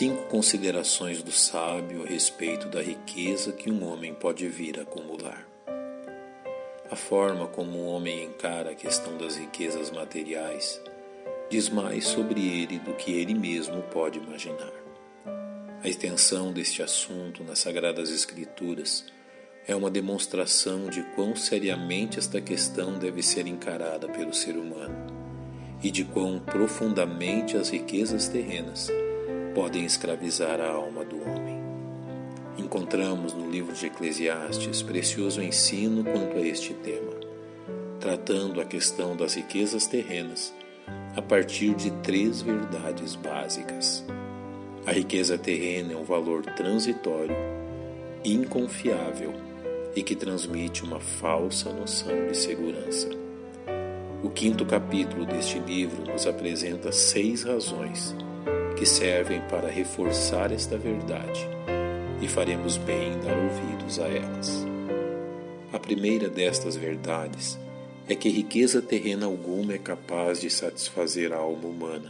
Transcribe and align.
Cinco 0.00 0.22
considerações 0.28 1.22
do 1.22 1.30
sábio 1.30 2.04
a 2.04 2.06
respeito 2.06 2.68
da 2.68 2.80
riqueza 2.80 3.52
que 3.52 3.70
um 3.70 3.86
homem 3.86 4.14
pode 4.14 4.48
vir 4.48 4.78
a 4.78 4.82
acumular. 4.82 5.46
A 6.90 6.96
forma 6.96 7.46
como 7.46 7.78
um 7.78 7.86
homem 7.86 8.24
encara 8.24 8.70
a 8.70 8.74
questão 8.74 9.18
das 9.18 9.36
riquezas 9.36 9.90
materiais 9.90 10.80
diz 11.50 11.68
mais 11.68 12.06
sobre 12.06 12.40
ele 12.40 12.78
do 12.78 12.94
que 12.94 13.12
ele 13.12 13.34
mesmo 13.34 13.82
pode 13.92 14.18
imaginar. 14.18 14.72
A 15.84 15.86
extensão 15.86 16.50
deste 16.50 16.82
assunto 16.82 17.44
nas 17.44 17.58
Sagradas 17.58 18.10
Escrituras 18.10 19.04
é 19.68 19.76
uma 19.76 19.90
demonstração 19.90 20.88
de 20.88 21.02
quão 21.14 21.36
seriamente 21.36 22.18
esta 22.18 22.40
questão 22.40 22.98
deve 22.98 23.22
ser 23.22 23.46
encarada 23.46 24.08
pelo 24.08 24.32
ser 24.32 24.56
humano 24.56 24.96
e 25.82 25.90
de 25.90 26.06
quão 26.06 26.40
profundamente 26.40 27.54
as 27.54 27.68
riquezas 27.68 28.28
terrenas 28.28 28.90
podem 29.54 29.84
escravizar 29.84 30.60
a 30.60 30.70
alma 30.70 31.04
do 31.04 31.20
homem. 31.22 31.58
Encontramos 32.56 33.32
no 33.32 33.50
livro 33.50 33.74
de 33.74 33.86
Eclesiastes 33.86 34.82
precioso 34.82 35.42
ensino 35.42 36.04
quanto 36.04 36.36
a 36.36 36.40
este 36.40 36.74
tema, 36.74 37.12
tratando 37.98 38.60
a 38.60 38.64
questão 38.64 39.16
das 39.16 39.34
riquezas 39.34 39.86
terrenas 39.86 40.52
a 41.16 41.22
partir 41.22 41.74
de 41.74 41.90
três 42.02 42.42
verdades 42.42 43.16
básicas. 43.16 44.04
A 44.86 44.92
riqueza 44.92 45.36
terrena 45.36 45.94
é 45.94 45.96
um 45.96 46.04
valor 46.04 46.42
transitório, 46.42 47.36
inconfiável 48.24 49.34
e 49.94 50.02
que 50.02 50.14
transmite 50.14 50.84
uma 50.84 51.00
falsa 51.00 51.72
noção 51.72 52.26
de 52.26 52.36
segurança. 52.36 53.08
O 54.22 54.30
quinto 54.30 54.64
capítulo 54.64 55.26
deste 55.26 55.58
livro 55.58 56.04
nos 56.04 56.26
apresenta 56.26 56.92
seis 56.92 57.42
razões 57.42 58.14
que 58.80 58.86
servem 58.86 59.42
para 59.42 59.68
reforçar 59.68 60.50
esta 60.50 60.78
verdade 60.78 61.46
e 62.22 62.26
faremos 62.26 62.78
bem 62.78 63.12
em 63.12 63.20
dar 63.20 63.36
ouvidos 63.36 63.98
a 63.98 64.08
elas. 64.08 64.66
A 65.70 65.78
primeira 65.78 66.30
destas 66.30 66.76
verdades 66.76 67.58
é 68.08 68.14
que 68.14 68.30
riqueza 68.30 68.80
terrena 68.80 69.26
alguma 69.26 69.74
é 69.74 69.78
capaz 69.78 70.40
de 70.40 70.48
satisfazer 70.48 71.30
a 71.30 71.36
alma 71.36 71.68
humana, 71.68 72.08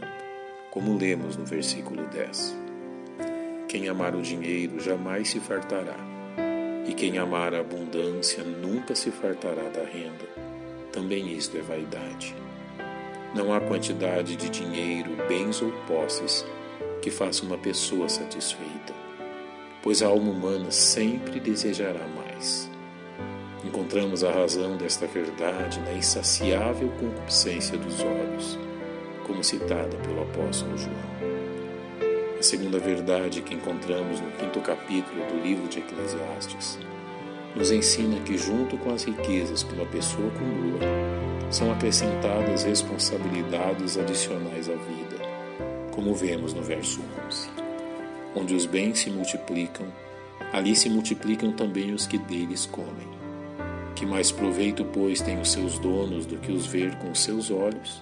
como 0.71 0.97
lemos 0.97 1.35
no 1.35 1.45
versículo 1.45 2.07
10. 2.07 2.55
Quem 3.67 3.89
amar 3.89 4.15
o 4.15 4.21
dinheiro 4.21 4.79
jamais 4.79 5.27
se 5.27 5.41
fartará, 5.41 5.97
e 6.87 6.93
quem 6.93 7.17
amar 7.17 7.53
a 7.53 7.59
abundância 7.59 8.45
nunca 8.45 8.95
se 8.95 9.11
fartará 9.11 9.63
da 9.63 9.83
renda. 9.83 10.25
Também 10.93 11.33
isto 11.33 11.57
é 11.57 11.61
vaidade. 11.61 12.33
Não 13.35 13.53
há 13.53 13.59
quantidade 13.59 14.37
de 14.37 14.49
dinheiro, 14.49 15.09
bens 15.27 15.61
ou 15.61 15.69
posses 15.85 16.45
que 17.01 17.09
faça 17.09 17.43
uma 17.43 17.57
pessoa 17.57 18.07
satisfeita, 18.07 18.93
pois 19.81 20.03
a 20.03 20.07
alma 20.07 20.31
humana 20.31 20.69
sempre 20.71 21.39
desejará 21.39 22.07
mais. 22.07 22.69
Encontramos 23.65 24.23
a 24.23 24.31
razão 24.31 24.77
desta 24.77 25.07
verdade 25.07 25.79
na 25.81 25.93
insaciável 25.93 26.89
concupiscência 26.99 27.77
dos 27.77 27.99
olhos, 28.01 28.59
como 29.25 29.43
citada 29.43 29.97
pelo 29.97 30.21
apóstolo 30.21 30.77
João. 30.77 31.11
A 32.39 32.43
segunda 32.43 32.79
verdade 32.79 33.41
que 33.41 33.53
encontramos 33.53 34.19
no 34.19 34.31
quinto 34.31 34.59
capítulo 34.61 35.23
do 35.27 35.43
livro 35.43 35.67
de 35.67 35.79
Eclesiastes 35.79 36.79
nos 37.55 37.71
ensina 37.71 38.19
que, 38.21 38.37
junto 38.37 38.77
com 38.77 38.93
as 38.93 39.03
riquezas 39.03 39.63
que 39.63 39.73
uma 39.73 39.85
pessoa 39.85 40.27
acumula, 40.29 40.79
são 41.51 41.71
acrescentadas 41.71 42.63
responsabilidades 42.63 43.97
adicionais 43.97 44.69
à 44.69 44.73
vida, 44.73 45.20
como 45.91 46.13
vemos 46.13 46.53
no 46.53 46.61
verso 46.61 47.01
11. 47.27 47.49
Onde 48.35 48.55
os 48.55 48.65
bens 48.65 48.99
se 48.99 49.09
multiplicam, 49.09 49.87
ali 50.53 50.75
se 50.75 50.89
multiplicam 50.89 51.51
também 51.51 51.93
os 51.93 52.07
que 52.07 52.17
deles 52.17 52.65
comem. 52.65 53.07
Que 53.95 54.05
mais 54.05 54.31
proveito, 54.31 54.83
pois, 54.85 55.21
têm 55.21 55.39
os 55.39 55.51
seus 55.51 55.77
donos 55.77 56.25
do 56.25 56.37
que 56.37 56.51
os 56.51 56.65
ver 56.65 56.95
com 56.95 57.11
os 57.11 57.21
seus 57.21 57.51
olhos? 57.51 58.01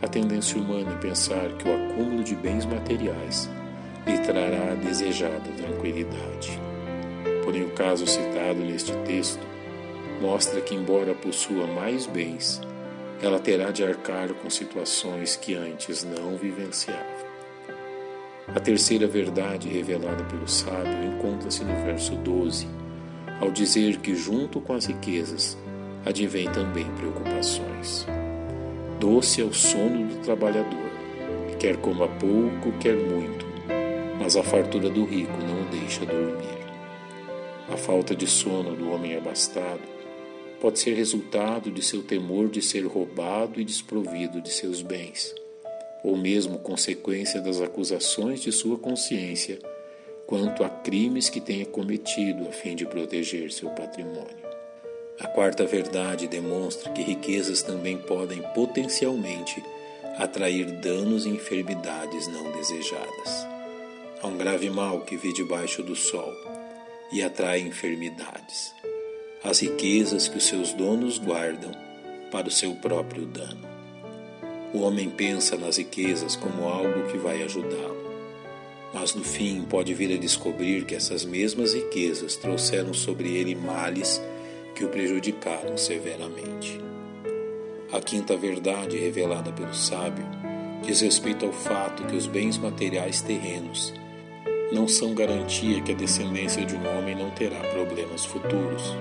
A 0.00 0.06
tendência 0.06 0.60
humana 0.60 0.92
é 0.92 0.96
pensar 0.96 1.48
que 1.58 1.68
o 1.68 1.74
acúmulo 1.74 2.22
de 2.22 2.34
bens 2.36 2.64
materiais 2.64 3.50
lhe 4.06 4.18
trará 4.18 4.72
a 4.72 4.74
desejada 4.76 5.50
tranquilidade. 5.56 6.58
Porém, 7.44 7.64
o 7.64 7.70
caso 7.70 8.06
citado 8.06 8.60
neste 8.60 8.92
texto 8.98 9.44
mostra 10.20 10.60
que, 10.60 10.74
embora 10.74 11.14
possua 11.14 11.66
mais 11.66 12.06
bens, 12.06 12.60
ela 13.20 13.40
terá 13.40 13.70
de 13.70 13.82
arcar 13.82 14.32
com 14.34 14.48
situações 14.48 15.36
que 15.36 15.54
antes 15.54 16.04
não 16.04 16.36
vivenciava. 16.36 17.28
A 18.54 18.60
terceira 18.60 19.06
verdade 19.06 19.68
revelada 19.68 20.24
pelo 20.24 20.48
sábio 20.48 21.04
encontra-se 21.04 21.64
no 21.64 21.74
verso 21.84 22.14
12 22.16 22.66
ao 23.40 23.50
dizer 23.50 23.98
que, 23.98 24.14
junto 24.14 24.60
com 24.60 24.72
as 24.72 24.86
riquezas, 24.86 25.56
advém 26.04 26.50
também 26.50 26.86
preocupações. 26.96 28.06
Doce 28.98 29.40
é 29.40 29.44
o 29.44 29.52
sono 29.52 30.08
do 30.08 30.20
trabalhador, 30.22 30.90
quer 31.58 31.76
coma 31.76 32.08
pouco, 32.08 32.72
quer 32.80 32.96
muito, 32.96 33.46
mas 34.18 34.36
a 34.36 34.42
fartura 34.42 34.88
do 34.90 35.04
rico 35.04 35.36
não 35.38 35.62
o 35.62 35.64
deixa 35.66 36.04
dormir. 36.04 36.58
A 37.72 37.76
falta 37.76 38.16
de 38.16 38.26
sono 38.26 38.74
do 38.74 38.90
homem 38.90 39.16
abastado 39.16 39.97
pode 40.60 40.78
ser 40.78 40.94
resultado 40.94 41.70
de 41.70 41.82
seu 41.82 42.02
temor 42.02 42.48
de 42.48 42.60
ser 42.60 42.86
roubado 42.86 43.60
e 43.60 43.64
desprovido 43.64 44.40
de 44.40 44.50
seus 44.50 44.82
bens, 44.82 45.34
ou 46.02 46.16
mesmo 46.16 46.58
consequência 46.58 47.40
das 47.40 47.60
acusações 47.60 48.40
de 48.40 48.52
sua 48.52 48.78
consciência 48.78 49.58
quanto 50.26 50.62
a 50.62 50.68
crimes 50.68 51.30
que 51.30 51.40
tenha 51.40 51.64
cometido 51.64 52.46
a 52.46 52.52
fim 52.52 52.76
de 52.76 52.84
proteger 52.84 53.50
seu 53.50 53.70
patrimônio. 53.70 54.46
A 55.18 55.26
quarta 55.26 55.64
verdade 55.64 56.28
demonstra 56.28 56.92
que 56.92 57.02
riquezas 57.02 57.62
também 57.62 57.96
podem 57.96 58.42
potencialmente 58.54 59.62
atrair 60.18 60.66
danos 60.80 61.24
e 61.24 61.30
enfermidades 61.30 62.28
não 62.28 62.52
desejadas. 62.52 63.46
Há 64.20 64.26
um 64.26 64.36
grave 64.36 64.68
mal 64.68 65.00
que 65.00 65.16
vive 65.16 65.32
debaixo 65.32 65.82
do 65.82 65.96
sol 65.96 66.32
e 67.12 67.22
atrai 67.22 67.60
enfermidades. 67.60 68.74
As 69.44 69.60
riquezas 69.60 70.28
que 70.28 70.38
os 70.38 70.44
seus 70.44 70.72
donos 70.72 71.18
guardam 71.18 71.72
para 72.30 72.48
o 72.48 72.50
seu 72.50 72.74
próprio 72.74 73.24
dano. 73.26 73.68
O 74.74 74.80
homem 74.80 75.08
pensa 75.08 75.56
nas 75.56 75.78
riquezas 75.78 76.36
como 76.36 76.68
algo 76.68 77.08
que 77.10 77.16
vai 77.16 77.42
ajudá-lo 77.42 78.08
mas 78.92 79.14
no 79.14 79.22
fim 79.22 79.62
pode 79.62 79.92
vir 79.92 80.14
a 80.14 80.18
descobrir 80.18 80.84
que 80.84 80.94
essas 80.94 81.24
mesmas 81.24 81.74
riquezas 81.74 82.36
trouxeram 82.36 82.94
sobre 82.94 83.36
ele 83.36 83.54
males 83.54 84.22
que 84.74 84.84
o 84.84 84.88
prejudicaram 84.88 85.76
severamente. 85.76 86.80
A 87.92 88.00
quinta 88.00 88.36
verdade 88.36 88.98
revelada 88.98 89.52
pelo 89.52 89.74
sábio 89.74 90.24
diz 90.82 91.00
respeito 91.00 91.44
ao 91.44 91.52
fato 91.52 92.04
que 92.04 92.16
os 92.16 92.26
bens 92.26 92.56
materiais 92.56 93.20
terrenos 93.20 93.92
não 94.72 94.86
são 94.86 95.14
garantia 95.14 95.80
que 95.80 95.92
a 95.92 95.94
descendência 95.94 96.64
de 96.64 96.74
um 96.74 96.98
homem 96.98 97.14
não 97.14 97.30
terá 97.30 97.58
problemas 97.70 98.24
futuros, 98.24 98.94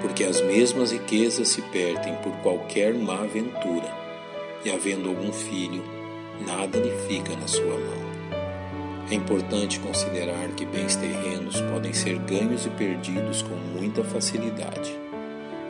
porque 0.00 0.24
as 0.24 0.40
mesmas 0.40 0.92
riquezas 0.92 1.48
se 1.48 1.62
perdem 1.62 2.14
por 2.16 2.32
qualquer 2.38 2.94
má 2.94 3.22
aventura, 3.22 3.92
e 4.64 4.70
havendo 4.70 5.08
algum 5.08 5.32
filho, 5.32 5.84
nada 6.46 6.78
lhe 6.78 6.90
fica 7.06 7.36
na 7.36 7.46
sua 7.46 7.78
mão. 7.78 8.08
É 9.10 9.14
importante 9.14 9.80
considerar 9.80 10.48
que 10.50 10.66
bens 10.66 10.96
terrenos 10.96 11.60
podem 11.62 11.92
ser 11.92 12.18
ganhos 12.18 12.66
e 12.66 12.70
perdidos 12.70 13.42
com 13.42 13.54
muita 13.54 14.04
facilidade, 14.04 14.94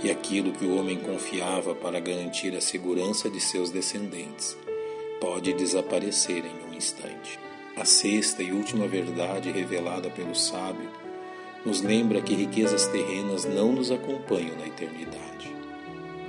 e 0.02 0.10
aquilo 0.10 0.52
que 0.52 0.64
o 0.64 0.78
homem 0.78 0.98
confiava 0.98 1.74
para 1.74 2.00
garantir 2.00 2.56
a 2.56 2.60
segurança 2.60 3.28
de 3.28 3.40
seus 3.40 3.70
descendentes 3.70 4.56
pode 5.20 5.52
desaparecer 5.52 6.44
em 6.44 6.70
um 6.70 6.74
instante. 6.74 7.38
A 7.76 7.84
sexta 7.84 8.42
e 8.42 8.52
última 8.52 8.86
verdade 8.86 9.50
revelada 9.50 10.08
pelo 10.10 10.34
sábio 10.34 10.88
nos 11.64 11.82
lembra 11.82 12.20
que 12.20 12.34
riquezas 12.34 12.86
terrenas 12.86 13.44
não 13.44 13.72
nos 13.72 13.90
acompanham 13.90 14.56
na 14.56 14.66
eternidade. 14.66 15.54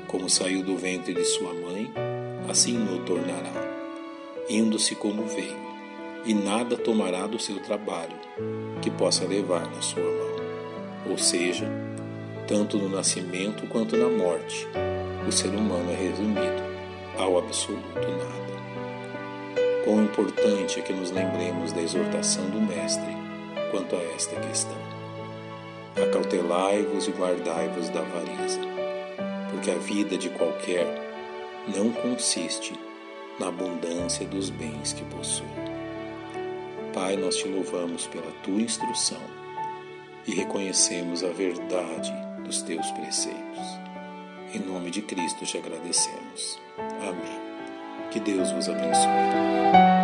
Como 0.07 0.29
saiu 0.29 0.63
do 0.63 0.75
ventre 0.75 1.13
de 1.13 1.23
sua 1.25 1.53
mãe, 1.53 1.91
assim 2.49 2.77
o 2.93 2.99
tornará, 3.03 3.53
indo-se 4.49 4.95
como 4.95 5.23
veio 5.25 5.69
e 6.25 6.33
nada 6.33 6.75
tomará 6.75 7.27
do 7.27 7.39
seu 7.39 7.59
trabalho 7.59 8.17
que 8.81 8.89
possa 8.89 9.25
levar 9.25 9.69
na 9.69 9.81
sua 9.81 10.03
mão. 10.03 11.09
Ou 11.09 11.17
seja, 11.17 11.69
tanto 12.47 12.77
no 12.77 12.89
nascimento 12.89 13.67
quanto 13.67 13.95
na 13.95 14.09
morte, 14.09 14.67
o 15.27 15.31
ser 15.31 15.49
humano 15.49 15.91
é 15.91 15.95
resumido 15.95 16.63
ao 17.17 17.37
absoluto 17.37 17.99
nada. 17.99 18.39
Quão 19.83 20.03
importante 20.03 20.79
é 20.79 20.83
que 20.83 20.93
nos 20.93 21.11
lembremos 21.11 21.71
da 21.71 21.81
exortação 21.81 22.49
do 22.49 22.59
Mestre 22.61 23.15
quanto 23.71 23.95
a 23.95 24.03
esta 24.15 24.35
questão. 24.39 24.77
Acautelai-vos 26.03 27.07
e 27.07 27.11
guardai-vos 27.11 27.89
da 27.89 27.99
avareza, 27.99 28.59
porque 29.51 29.69
a 29.71 29.75
vida 29.75 30.17
de 30.17 30.29
qualquer 30.29 30.87
não 31.75 31.91
consiste 31.91 32.73
na 33.39 33.47
abundância 33.47 34.25
dos 34.25 34.49
bens 34.49 34.93
que 34.93 35.03
possui. 35.05 35.45
Pai, 36.93 37.15
nós 37.15 37.35
te 37.35 37.47
louvamos 37.47 38.07
pela 38.07 38.31
tua 38.43 38.61
instrução 38.61 39.21
e 40.25 40.33
reconhecemos 40.33 41.23
a 41.23 41.29
verdade 41.29 42.13
dos 42.43 42.61
teus 42.61 42.89
preceitos. 42.91 43.79
Em 44.53 44.59
nome 44.59 44.89
de 44.89 45.01
Cristo 45.01 45.45
te 45.45 45.57
agradecemos. 45.57 46.59
Amém. 47.01 47.39
Que 48.11 48.19
Deus 48.19 48.51
vos 48.51 48.67
abençoe. 48.67 49.98